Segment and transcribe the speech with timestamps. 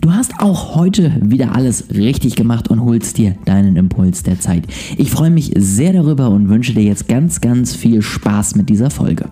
[0.00, 4.64] Du hast auch heute wieder alles richtig gemacht und holst dir deinen Impuls der Zeit.
[4.96, 8.88] Ich freue mich sehr darüber und wünsche dir jetzt ganz, ganz viel Spaß mit dieser
[8.88, 9.30] Folge.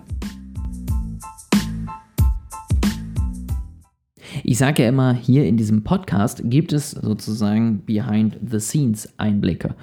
[4.43, 9.73] Ich sage ja immer, hier in diesem Podcast gibt es sozusagen Behind the Scenes Einblicke.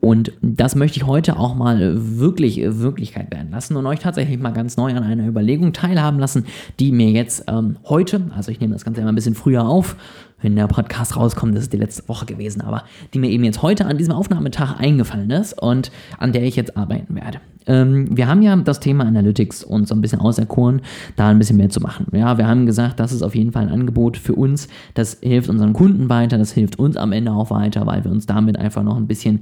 [0.00, 4.52] Und das möchte ich heute auch mal wirklich Wirklichkeit werden lassen und euch tatsächlich mal
[4.52, 6.46] ganz neu an einer Überlegung teilhaben lassen,
[6.78, 9.96] die mir jetzt ähm, heute, also ich nehme das Ganze immer ein bisschen früher auf,
[10.40, 13.62] wenn der Podcast rauskommt, das ist die letzte Woche gewesen, aber die mir eben jetzt
[13.62, 17.40] heute an diesem Aufnahmetag eingefallen ist und an der ich jetzt arbeiten werde.
[17.66, 20.80] Ähm, wir haben ja das Thema Analytics uns so ein bisschen auserkoren,
[21.16, 22.06] da ein bisschen mehr zu machen.
[22.12, 25.50] Ja, wir haben gesagt, das ist auf jeden Fall ein Angebot für uns, das hilft
[25.50, 28.82] unseren Kunden weiter, das hilft uns am Ende auch weiter, weil wir uns damit einfach
[28.82, 29.40] noch ein bisschen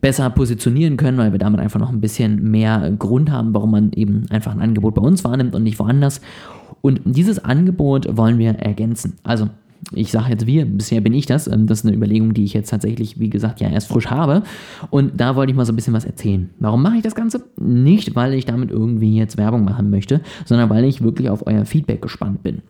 [0.00, 3.92] besser positionieren können, weil wir damit einfach noch ein bisschen mehr Grund haben, warum man
[3.92, 6.20] eben einfach ein Angebot bei uns wahrnimmt und nicht woanders.
[6.80, 9.18] Und dieses Angebot wollen wir ergänzen.
[9.22, 9.50] Also
[9.92, 11.46] ich sage jetzt wir, bisher bin ich das.
[11.46, 14.42] Ähm, das ist eine Überlegung, die ich jetzt tatsächlich, wie gesagt, ja erst frisch habe.
[14.90, 16.50] Und da wollte ich mal so ein bisschen was erzählen.
[16.58, 17.44] Warum mache ich das Ganze?
[17.58, 21.64] Nicht, weil ich damit irgendwie jetzt Werbung machen möchte, sondern weil ich wirklich auf euer
[21.64, 22.62] Feedback gespannt bin.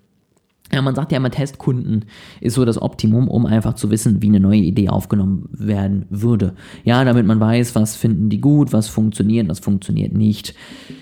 [0.73, 2.05] Ja, man sagt ja immer, Testkunden
[2.41, 6.55] ist so das Optimum, um einfach zu wissen, wie eine neue Idee aufgenommen werden würde.
[6.85, 10.55] Ja, damit man weiß, was finden die gut, was funktioniert, was funktioniert nicht.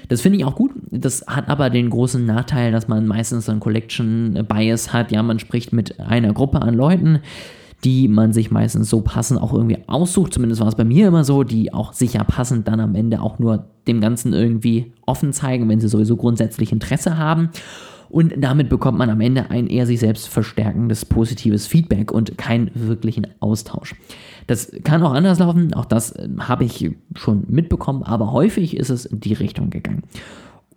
[0.08, 0.72] Das finde ich auch gut.
[0.90, 5.12] Das hat aber den großen Nachteil, dass man meistens so einen Collection Bias hat.
[5.12, 7.20] Ja, man spricht mit einer Gruppe an Leuten,
[7.84, 10.32] die man sich meistens so passend auch irgendwie aussucht.
[10.32, 13.38] Zumindest war es bei mir immer so, die auch sicher passend dann am Ende auch
[13.38, 17.50] nur dem Ganzen irgendwie offen zeigen, wenn sie sowieso grundsätzlich Interesse haben.
[18.10, 22.70] Und damit bekommt man am Ende ein eher sich selbst verstärkendes positives Feedback und keinen
[22.74, 23.94] wirklichen Austausch.
[24.46, 28.88] Das kann auch anders laufen, auch das äh, habe ich schon mitbekommen, aber häufig ist
[28.88, 30.04] es in die Richtung gegangen.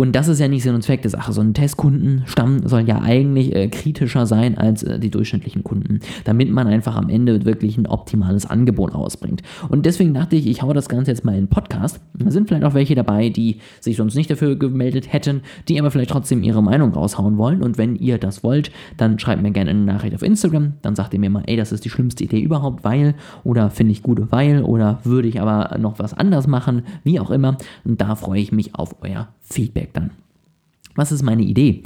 [0.01, 1.31] Und das ist ja nicht Sinn und Zweck der Sache.
[1.31, 6.49] So ein Testkundenstamm soll ja eigentlich äh, kritischer sein als äh, die durchschnittlichen Kunden, damit
[6.49, 9.43] man einfach am Ende wirklich ein optimales Angebot ausbringt.
[9.69, 11.99] Und deswegen dachte ich, ich haue das Ganze jetzt mal in den Podcast.
[12.15, 15.91] Da sind vielleicht auch welche dabei, die sich sonst nicht dafür gemeldet hätten, die aber
[15.91, 17.61] vielleicht trotzdem ihre Meinung raushauen wollen.
[17.61, 20.73] Und wenn ihr das wollt, dann schreibt mir gerne eine Nachricht auf Instagram.
[20.81, 23.91] Dann sagt ihr mir mal, ey, das ist die schlimmste Idee überhaupt, weil oder finde
[23.91, 27.57] ich gut, weil oder würde ich aber noch was anders machen, wie auch immer.
[27.83, 30.11] Und da freue ich mich auf euer Feedback dann.
[30.95, 31.83] Was ist meine Idee?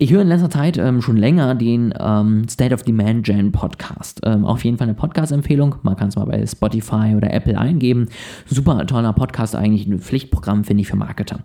[0.00, 4.20] Ich höre in letzter Zeit ähm, schon länger den ähm, State of Demand Gen Podcast.
[4.22, 5.74] Ähm, auf jeden Fall eine Podcast-Empfehlung.
[5.82, 8.06] Man kann es mal bei Spotify oder Apple eingeben.
[8.46, 11.40] Super toller Podcast, eigentlich ein Pflichtprogramm, finde ich, für Marketer.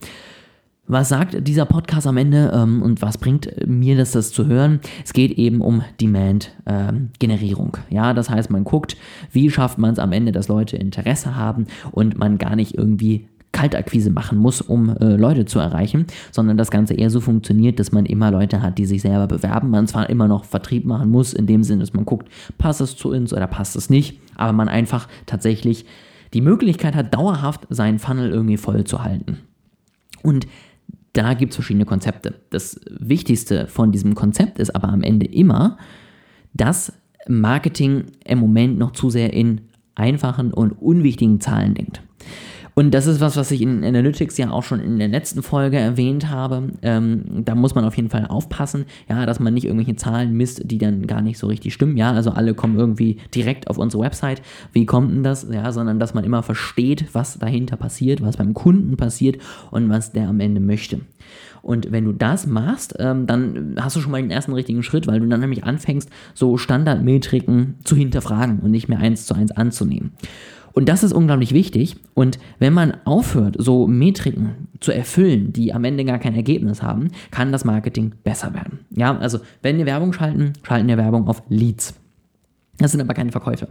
[0.86, 4.82] Was sagt dieser Podcast am Ende ähm, und was bringt mir das, das zu hören?
[5.04, 7.78] Es geht eben um Demand-Generierung.
[7.90, 8.98] Ähm, ja, das heißt, man guckt,
[9.32, 13.30] wie schafft man es am Ende, dass Leute Interesse haben und man gar nicht irgendwie
[13.54, 17.94] Kaltakquise machen muss, um äh, Leute zu erreichen, sondern das Ganze eher so funktioniert, dass
[17.94, 19.70] man immer Leute hat, die sich selber bewerben.
[19.70, 22.28] Man zwar immer noch Vertrieb machen muss, in dem Sinne, dass man guckt,
[22.58, 25.86] passt es zu uns oder passt es nicht, aber man einfach tatsächlich
[26.34, 29.38] die Möglichkeit hat, dauerhaft seinen Funnel irgendwie voll zu halten.
[30.24, 30.48] Und
[31.14, 32.34] da gibt es verschiedene Konzepte.
[32.50, 35.78] Das Wichtigste von diesem Konzept ist aber am Ende immer,
[36.54, 36.92] dass
[37.28, 39.62] Marketing im Moment noch zu sehr in
[39.96, 42.02] einfachen und unwichtigen Zahlen denkt.
[42.76, 45.78] Und das ist was, was ich in Analytics ja auch schon in der letzten Folge
[45.78, 46.70] erwähnt habe.
[46.82, 50.62] Ähm, da muss man auf jeden Fall aufpassen, ja, dass man nicht irgendwelche Zahlen misst,
[50.66, 51.98] die dann gar nicht so richtig stimmen.
[51.98, 54.42] Ja, also alle kommen irgendwie direkt auf unsere Website.
[54.72, 55.48] Wie kommt denn das?
[55.52, 59.38] Ja, sondern dass man immer versteht, was dahinter passiert, was beim Kunden passiert
[59.72, 61.02] und was der am Ende möchte.
[61.62, 65.08] Und wenn du das machst, ähm, dann hast du schon mal den ersten richtigen Schritt,
[65.08, 69.52] weil du dann nämlich anfängst, so Standardmetriken zu hinterfragen und nicht mehr eins zu eins
[69.52, 70.12] anzunehmen.
[70.74, 71.96] Und das ist unglaublich wichtig.
[72.14, 77.10] Und wenn man aufhört, so Metriken zu erfüllen, die am Ende gar kein Ergebnis haben,
[77.32, 78.80] kann das Marketing besser werden.
[78.90, 81.94] Ja, also wenn wir Werbung schalten, schalten wir Werbung auf Leads.
[82.80, 83.68] Das sind aber keine Verkäufe.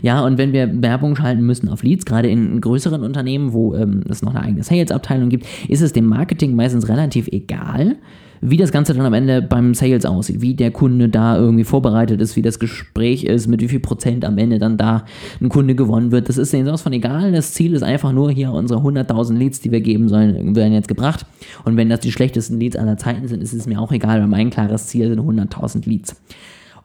[0.00, 4.02] Ja, und wenn wir Werbung schalten müssen auf Leads, gerade in größeren Unternehmen, wo ähm,
[4.08, 7.96] es noch eine eigene Sales-Abteilung gibt, ist es dem Marketing meistens relativ egal,
[8.40, 12.20] wie das Ganze dann am Ende beim Sales aussieht, wie der Kunde da irgendwie vorbereitet
[12.20, 15.04] ist, wie das Gespräch ist, mit wie viel Prozent am Ende dann da
[15.40, 16.28] ein Kunde gewonnen wird.
[16.28, 17.32] Das ist denen sowas von egal.
[17.32, 20.88] Das Ziel ist einfach nur hier unsere 100.000 Leads, die wir geben sollen, werden jetzt
[20.88, 21.26] gebracht.
[21.64, 24.28] Und wenn das die schlechtesten Leads aller Zeiten sind, ist es mir auch egal, weil
[24.28, 26.16] mein klares Ziel sind 100.000 Leads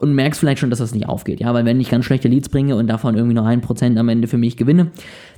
[0.01, 1.39] und merkst vielleicht schon, dass das nicht aufgeht.
[1.39, 4.09] Ja, weil wenn ich ganz schlechte Leads bringe und davon irgendwie nur ein Prozent am
[4.09, 4.91] Ende für mich gewinne,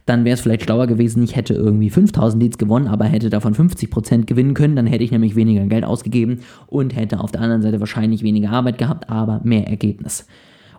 [0.06, 3.54] dann wäre es vielleicht schlauer gewesen, ich hätte irgendwie 5000 Leads gewonnen, aber hätte davon
[3.54, 7.42] 50 Prozent gewinnen können, dann hätte ich nämlich weniger Geld ausgegeben und hätte auf der
[7.42, 10.28] anderen Seite wahrscheinlich weniger Arbeit gehabt, aber mehr Ergebnis.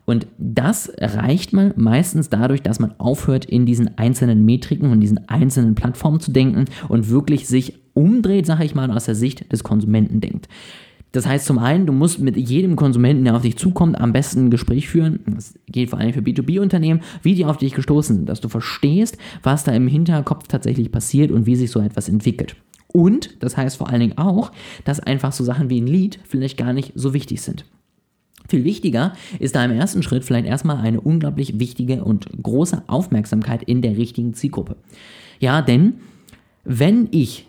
[0.07, 5.29] Und das erreicht man meistens dadurch, dass man aufhört, in diesen einzelnen Metriken und diesen
[5.29, 9.63] einzelnen Plattformen zu denken und wirklich sich umdreht, sage ich mal, aus der Sicht des
[9.63, 10.49] Konsumenten denkt.
[11.15, 14.47] Das heißt zum einen, du musst mit jedem Konsumenten, der auf dich zukommt, am besten
[14.47, 15.21] ein Gespräch führen.
[15.27, 19.17] Das geht vor allem für B2B-Unternehmen, wie die auf dich gestoßen sind, dass du verstehst,
[19.45, 22.57] was da im Hinterkopf tatsächlich passiert und wie sich so etwas entwickelt.
[22.89, 24.51] Und das heißt vor allen Dingen auch,
[24.85, 27.65] dass einfach so Sachen wie ein Lied vielleicht gar nicht so wichtig sind.
[28.49, 33.63] Viel wichtiger ist da im ersten Schritt vielleicht erstmal eine unglaublich wichtige und große Aufmerksamkeit
[33.63, 34.75] in der richtigen Zielgruppe.
[35.39, 35.95] Ja, denn
[36.65, 37.47] wenn ich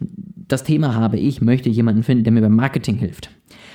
[0.47, 3.29] das Thema habe, ich möchte jemanden finden, der mir beim Marketing hilft,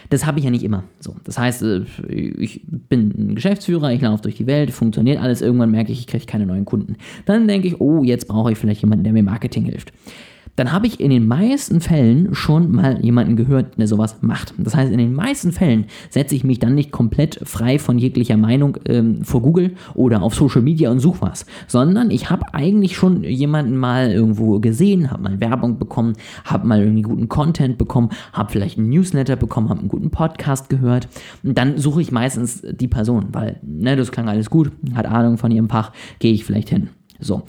[0.09, 0.85] das habe ich ja nicht immer.
[0.99, 5.41] So, das heißt, äh, ich bin ein Geschäftsführer, ich laufe durch die Welt, funktioniert alles,
[5.41, 6.97] irgendwann merke ich, ich kriege keine neuen Kunden.
[7.27, 9.93] Dann denke ich, oh, jetzt brauche ich vielleicht jemanden, der mir Marketing hilft
[10.57, 14.55] dann habe ich in den meisten Fällen schon mal jemanden gehört, der sowas macht.
[14.59, 18.37] Das heißt, in den meisten Fällen setze ich mich dann nicht komplett frei von jeglicher
[18.37, 22.97] Meinung ähm, vor Google oder auf Social Media und suche was, sondern ich habe eigentlich
[22.97, 26.15] schon jemanden mal irgendwo gesehen, habe mal Werbung bekommen,
[26.45, 30.69] habe mal irgendwie guten Content bekommen, habe vielleicht einen Newsletter bekommen, habe einen guten Podcast
[30.69, 31.09] gehört
[31.43, 35.39] und dann suche ich meistens die Person, weil ne, das klang alles gut, hat Ahnung
[35.39, 36.91] von ihrem Fach, gehe ich vielleicht hin.
[37.19, 37.43] So.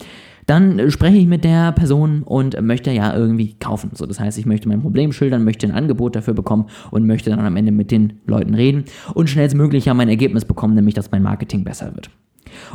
[0.51, 3.91] Dann spreche ich mit der Person und möchte ja irgendwie kaufen.
[3.93, 7.29] So, das heißt, ich möchte mein Problem schildern, möchte ein Angebot dafür bekommen und möchte
[7.29, 8.83] dann am Ende mit den Leuten reden
[9.13, 12.09] und schnellstmöglich ja mein Ergebnis bekommen, nämlich dass mein Marketing besser wird.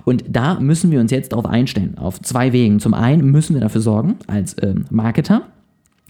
[0.06, 2.80] Und da müssen wir uns jetzt darauf einstellen, auf zwei Wegen.
[2.80, 5.42] Zum einen müssen wir dafür sorgen, als äh, Marketer,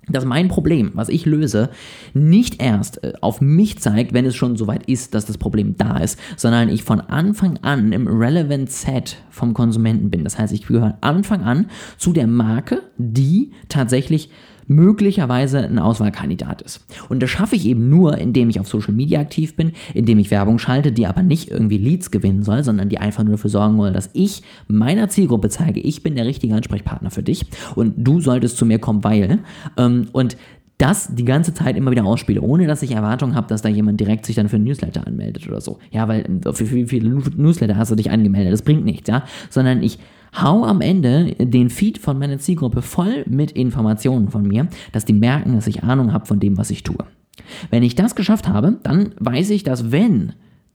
[0.09, 1.71] dass mein Problem, was ich löse,
[2.15, 5.99] nicht erst äh, auf mich zeigt, wenn es schon soweit ist, dass das Problem da
[5.99, 10.25] ist, sondern ich von Anfang an im Relevant Set vom Konsumenten bin.
[10.25, 11.67] Das heißt, ich gehöre Anfang an
[11.99, 14.31] zu der Marke, die tatsächlich
[14.67, 16.85] möglicherweise ein Auswahlkandidat ist.
[17.09, 20.31] Und das schaffe ich eben nur, indem ich auf Social Media aktiv bin, indem ich
[20.31, 23.77] Werbung schalte, die aber nicht irgendwie Leads gewinnen soll, sondern die einfach nur dafür sorgen
[23.77, 28.21] soll, dass ich meiner Zielgruppe zeige, ich bin der richtige Ansprechpartner für dich und du
[28.21, 29.39] solltest zu mir kommen, weil.
[29.77, 30.37] Ähm, und
[30.79, 33.99] das die ganze Zeit immer wieder ausspiele, ohne dass ich Erwartung habe, dass da jemand
[33.99, 35.79] direkt sich dann für ein Newsletter anmeldet oder so.
[35.91, 38.53] Ja, weil für wie viele Newsletter hast du dich angemeldet?
[38.53, 39.25] Das bringt nichts, ja.
[39.49, 39.99] Sondern ich
[40.35, 45.13] hau am Ende den Feed von meiner Zielgruppe voll mit Informationen von mir, dass die
[45.13, 47.05] merken, dass ich Ahnung habe von dem, was ich tue.
[47.71, 50.33] Wenn ich das geschafft habe, dann weiß ich, dass wenn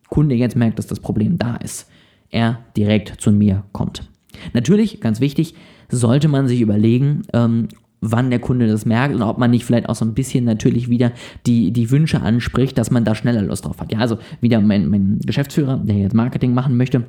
[0.10, 1.90] Kunde jetzt merkt, dass das Problem da ist,
[2.30, 4.10] er direkt zu mir kommt.
[4.54, 5.56] Natürlich, ganz wichtig,
[5.90, 7.68] sollte man sich überlegen, ähm,
[8.02, 10.90] wann der Kunde das merkt und ob man nicht vielleicht auch so ein bisschen natürlich
[10.90, 11.12] wieder
[11.46, 13.92] die, die Wünsche anspricht, dass man da schneller Lust drauf hat.
[13.92, 17.06] Ja, also wieder mein, mein Geschäftsführer, der jetzt Marketing machen möchte,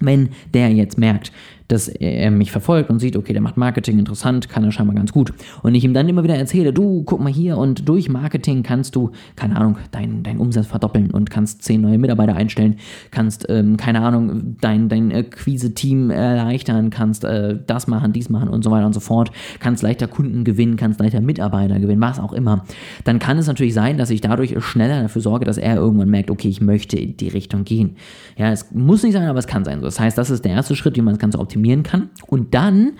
[0.00, 1.32] wenn der jetzt merkt,
[1.68, 5.12] dass er mich verfolgt und sieht, okay, der macht Marketing interessant, kann er scheinbar ganz
[5.12, 5.32] gut.
[5.62, 8.96] Und ich ihm dann immer wieder erzähle, du, guck mal hier und durch Marketing kannst
[8.96, 12.76] du, keine Ahnung, deinen dein Umsatz verdoppeln und kannst zehn neue Mitarbeiter einstellen,
[13.10, 18.64] kannst, ähm, keine Ahnung, dein, dein Akquise-Team erleichtern, kannst äh, das machen, dies machen und
[18.64, 19.30] so weiter und so fort,
[19.60, 22.64] kannst leichter Kunden gewinnen, kannst leichter Mitarbeiter gewinnen, was auch immer.
[23.04, 26.30] Dann kann es natürlich sein, dass ich dadurch schneller dafür sorge, dass er irgendwann merkt,
[26.30, 27.96] okay, ich möchte in die Richtung gehen.
[28.36, 29.82] Ja, es muss nicht sein, aber es kann sein.
[29.82, 32.10] Das heißt, das ist der erste Schritt, wie man das Ganze optimiert optimieren kann.
[32.26, 32.92] Und dann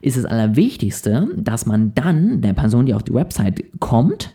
[0.00, 4.34] ist es Allerwichtigste, dass man dann der Person, die auf die Website kommt,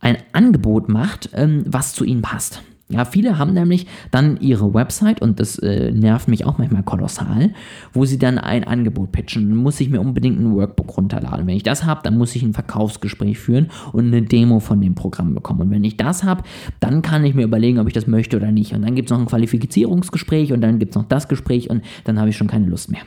[0.00, 2.62] ein Angebot macht, ähm, was zu ihnen passt.
[2.90, 7.54] Ja, viele haben nämlich dann ihre Website und das äh, nervt mich auch manchmal kolossal,
[7.94, 9.48] wo sie dann ein Angebot pitchen.
[9.48, 11.46] Dann muss ich mir unbedingt ein Workbook runterladen.
[11.46, 14.94] Wenn ich das habe, dann muss ich ein Verkaufsgespräch führen und eine Demo von dem
[14.94, 15.62] Programm bekommen.
[15.62, 16.42] Und wenn ich das habe,
[16.78, 18.74] dann kann ich mir überlegen, ob ich das möchte oder nicht.
[18.74, 21.82] Und dann gibt es noch ein Qualifizierungsgespräch und dann gibt es noch das Gespräch und
[22.04, 23.00] dann habe ich schon keine Lust mehr.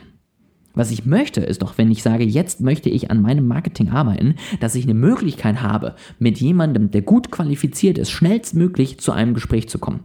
[0.78, 4.36] Was ich möchte, ist doch, wenn ich sage, jetzt möchte ich an meinem Marketing arbeiten,
[4.60, 9.68] dass ich eine Möglichkeit habe, mit jemandem, der gut qualifiziert ist, schnellstmöglich zu einem Gespräch
[9.68, 10.04] zu kommen.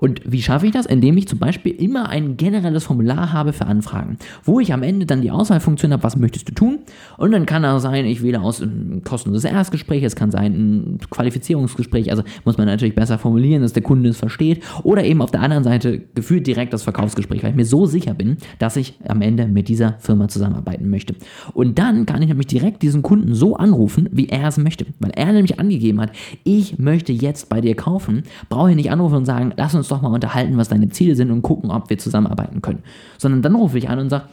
[0.00, 0.86] Und wie schaffe ich das?
[0.86, 5.06] Indem ich zum Beispiel immer ein generelles Formular habe für Anfragen, wo ich am Ende
[5.06, 6.78] dann die Auswahlfunktion habe, was möchtest du tun?
[7.18, 10.98] Und dann kann auch sein, ich wähle aus ein kostenloses Erstgespräch, es kann sein ein
[11.10, 14.62] Qualifizierungsgespräch, also muss man natürlich besser formulieren, dass der Kunde es versteht.
[14.82, 18.14] Oder eben auf der anderen Seite gefühlt direkt das Verkaufsgespräch, weil ich mir so sicher
[18.14, 21.14] bin, dass ich am Ende mit dieser Firma zusammenarbeiten möchte.
[21.52, 24.86] Und dann kann ich nämlich direkt diesen Kunden so anrufen, wie er es möchte.
[24.98, 26.12] Weil er nämlich angegeben hat,
[26.44, 30.02] ich möchte jetzt bei dir kaufen, brauche ich nicht anrufen und sagen, lass uns doch
[30.02, 32.82] mal unterhalten, was deine Ziele sind und gucken, ob wir zusammenarbeiten können.
[33.18, 34.24] Sondern dann rufe ich an und sage,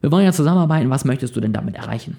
[0.00, 2.16] wir wollen ja zusammenarbeiten, was möchtest du denn damit erreichen?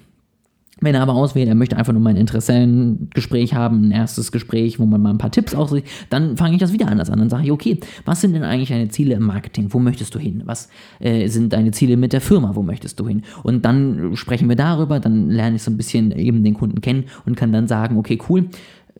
[0.80, 4.86] Wenn er aber auswählt, er möchte einfach nur mein Interessentengespräch haben, ein erstes Gespräch, wo
[4.86, 7.20] man mal ein paar Tipps aussieht, dann fange ich das wieder anders an.
[7.20, 9.68] Dann sage ich, okay, was sind denn eigentlich deine Ziele im Marketing?
[9.70, 10.42] Wo möchtest du hin?
[10.46, 12.56] Was äh, sind deine Ziele mit der Firma?
[12.56, 13.22] Wo möchtest du hin?
[13.44, 17.04] Und dann sprechen wir darüber, dann lerne ich so ein bisschen eben den Kunden kennen
[17.24, 18.48] und kann dann sagen, okay, cool,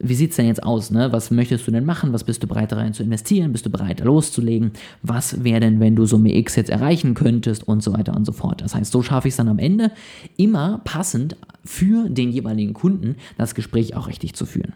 [0.01, 0.91] wie sieht es denn jetzt aus?
[0.91, 1.13] Ne?
[1.13, 2.13] Was möchtest du denn machen?
[2.13, 3.53] Was bist du bereit rein zu investieren?
[3.53, 4.73] Bist du bereit loszulegen?
[5.03, 7.69] Was wäre denn, wenn du Summe X jetzt erreichen könntest?
[7.69, 8.61] Und so weiter und so fort.
[8.61, 9.93] Das heißt, so schaffe ich es dann am Ende
[10.37, 14.73] immer passend für den jeweiligen Kunden das Gespräch auch richtig zu führen.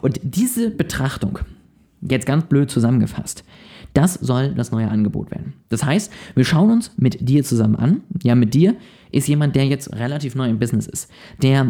[0.00, 1.40] Und diese Betrachtung,
[2.00, 3.44] jetzt ganz blöd zusammengefasst,
[3.96, 5.54] das soll das neue Angebot werden.
[5.70, 8.02] Das heißt, wir schauen uns mit dir zusammen an.
[8.22, 8.76] Ja, mit dir
[9.10, 11.10] ist jemand, der jetzt relativ neu im Business ist,
[11.42, 11.66] der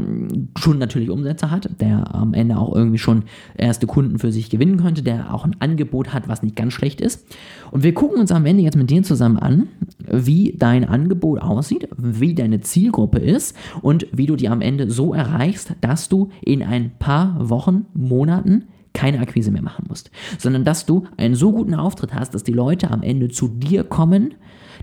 [0.58, 3.24] schon natürlich Umsätze hat, der am Ende auch irgendwie schon
[3.56, 7.00] erste Kunden für sich gewinnen könnte, der auch ein Angebot hat, was nicht ganz schlecht
[7.00, 7.24] ist.
[7.70, 9.68] Und wir gucken uns am Ende jetzt mit dir zusammen an,
[10.10, 15.14] wie dein Angebot aussieht, wie deine Zielgruppe ist und wie du die am Ende so
[15.14, 18.64] erreichst, dass du in ein paar Wochen, Monaten
[18.96, 22.52] keine Akquise mehr machen musst, sondern dass du einen so guten Auftritt hast, dass die
[22.52, 24.34] Leute am Ende zu dir kommen,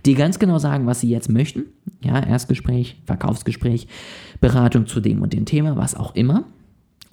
[0.05, 1.65] die ganz genau sagen, was sie jetzt möchten.
[2.03, 3.87] Ja, Erstgespräch, Verkaufsgespräch,
[4.39, 6.45] Beratung zu dem und dem Thema, was auch immer.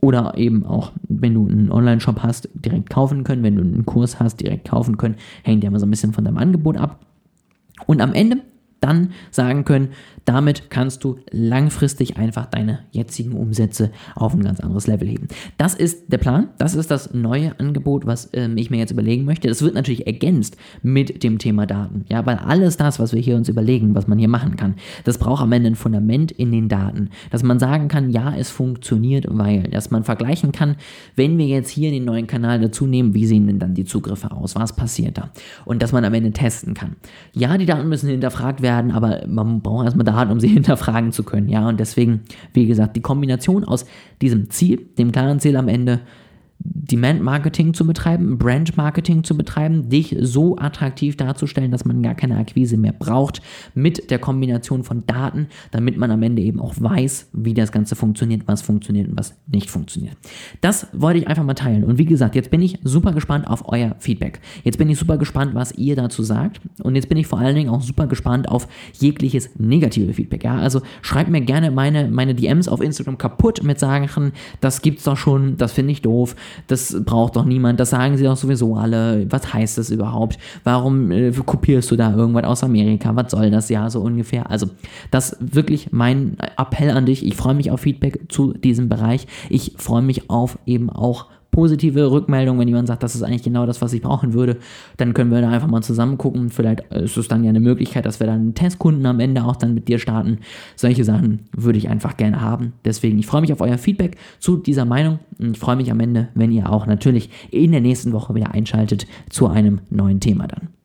[0.03, 3.43] Oder eben auch, wenn du einen Online-Shop hast, direkt kaufen können.
[3.43, 5.17] Wenn du einen Kurs hast, direkt kaufen können.
[5.43, 7.05] Hängt ja immer so ein bisschen von deinem Angebot ab.
[7.87, 8.43] Und am Ende
[8.81, 9.91] dann sagen können,
[10.25, 15.29] damit kannst du langfristig einfach deine jetzigen Umsätze auf ein ganz anderes Level heben.
[15.59, 19.25] Das ist der Plan, das ist das neue Angebot, was ähm, ich mir jetzt überlegen
[19.25, 19.49] möchte.
[19.49, 23.37] Das wird natürlich ergänzt mit dem Thema Daten, ja, weil alles das, was wir hier
[23.37, 26.69] uns überlegen, was man hier machen kann, das braucht am Ende ein Fundament in den
[26.69, 30.77] Daten, dass man sagen kann, ja, es funktioniert, weil, dass man vergleichen kann,
[31.17, 34.31] wenn wir jetzt hier den neuen Kanal dazu nehmen, wie sehen denn dann die Zugriffe
[34.31, 35.31] aus, was passiert da
[35.65, 36.97] und dass man am Ende testen kann.
[37.33, 41.13] Ja, die Daten müssen hinterfragt werden, werden, aber man braucht erstmal Daten, um sie hinterfragen
[41.13, 41.49] zu können.
[41.49, 42.21] Ja, und deswegen,
[42.53, 43.85] wie gesagt, die Kombination aus
[44.23, 46.01] diesem Ziel, dem klaren Ziel am Ende,
[46.63, 52.77] Demand-Marketing zu betreiben, Brand-Marketing zu betreiben, dich so attraktiv darzustellen, dass man gar keine Akquise
[52.77, 53.41] mehr braucht,
[53.75, 57.97] mit der Kombination von Daten, damit man am Ende eben auch weiß, wie das Ganze
[57.97, 60.17] funktioniert, was funktioniert und was nicht funktioniert.
[60.61, 61.85] Das wollte ich einfach mal teilen.
[61.85, 64.41] Und wie gesagt, jetzt bin ich super gespannt auf euer Feedback.
[64.65, 66.61] Jetzt bin ich super gespannt, was ihr dazu sagt.
[66.83, 68.67] Und jetzt bin ich vor allen Dingen auch super gespannt auf
[68.99, 70.45] jegliches negative Feedback.
[70.45, 75.05] Ja, also schreibt mir gerne meine, meine DMs auf Instagram kaputt mit Sachen, das gibt's
[75.05, 76.35] doch schon, das finde ich doof
[76.67, 79.27] das braucht doch niemand, das sagen sie doch sowieso alle.
[79.31, 80.39] Was heißt das überhaupt?
[80.65, 83.15] Warum äh, kopierst du da irgendwas aus Amerika?
[83.17, 84.51] Was soll das ja so ungefähr?
[84.51, 84.69] Also,
[85.11, 87.25] das wirklich mein Appell an dich.
[87.25, 89.27] Ich freue mich auf Feedback zu diesem Bereich.
[89.49, 93.67] Ich freue mich auf eben auch positive Rückmeldung, wenn jemand sagt, das ist eigentlich genau
[93.67, 94.57] das, was ich brauchen würde,
[94.97, 96.51] dann können wir da einfach mal zusammen gucken.
[96.51, 99.57] Vielleicht ist es dann ja eine Möglichkeit, dass wir dann einen Testkunden am Ende auch
[99.57, 100.39] dann mit dir starten.
[100.77, 102.73] Solche Sachen würde ich einfach gerne haben.
[102.85, 106.01] Deswegen, ich freue mich auf euer Feedback zu dieser Meinung und ich freue mich am
[106.01, 110.47] Ende, wenn ihr auch natürlich in der nächsten Woche wieder einschaltet zu einem neuen Thema
[110.47, 110.80] dann.